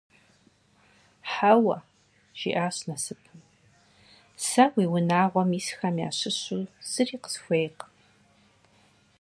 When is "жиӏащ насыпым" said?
2.39-3.39